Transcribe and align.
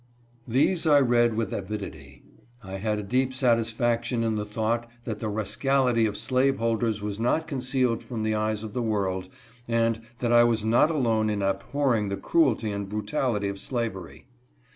These 0.47 0.87
I 0.87 0.99
read 0.99 1.35
with 1.35 1.53
avidity. 1.53 2.23
I 2.63 2.77
had 2.77 2.97
a 2.97 3.03
deep 3.03 3.35
satisfaction 3.35 4.23
in 4.23 4.33
the 4.33 4.43
thought 4.45 4.89
that 5.03 5.19
the 5.19 5.29
rascality 5.29 6.07
of 6.07 6.17
slave 6.17 6.55
.J 6.55 6.57
holders 6.57 7.03
was 7.03 7.19
not 7.19 7.47
concealed 7.47 8.01
from 8.01 8.23
the 8.23 8.33
eyes 8.33 8.63
of 8.63 8.73
the 8.73 8.81
world, 8.81 9.25
and 9.67 9.97
x 9.97 10.05
110 10.17 10.17
ABOLITIONISTS. 10.17 10.21
that 10.31 10.33
I 10.33 10.43
was 10.43 10.65
not 10.65 10.89
alone 10.89 11.29
in 11.29 11.43
abhorring 11.43 12.09
the 12.09 12.17
cruelty 12.17 12.71
and 12.71 12.89
brutality 12.89 13.47
of 13.47 13.59
slavery. 13.59 14.25